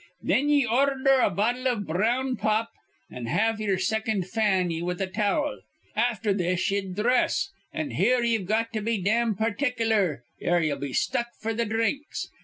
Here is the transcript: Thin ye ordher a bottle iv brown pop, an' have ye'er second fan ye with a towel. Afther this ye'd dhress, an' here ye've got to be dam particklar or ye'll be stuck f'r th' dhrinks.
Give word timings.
Thin 0.25 0.49
ye 0.49 0.65
ordher 0.65 1.23
a 1.23 1.29
bottle 1.29 1.67
iv 1.67 1.85
brown 1.85 2.35
pop, 2.35 2.71
an' 3.11 3.27
have 3.27 3.61
ye'er 3.61 3.77
second 3.77 4.25
fan 4.27 4.71
ye 4.71 4.81
with 4.81 4.99
a 4.99 5.05
towel. 5.05 5.59
Afther 5.95 6.33
this 6.33 6.71
ye'd 6.71 6.95
dhress, 6.95 7.49
an' 7.71 7.91
here 7.91 8.23
ye've 8.23 8.47
got 8.47 8.73
to 8.73 8.81
be 8.81 8.97
dam 8.99 9.35
particklar 9.35 10.23
or 10.43 10.59
ye'll 10.59 10.79
be 10.79 10.91
stuck 10.93 11.27
f'r 11.39 11.55
th' 11.55 11.69
dhrinks. 11.69 12.29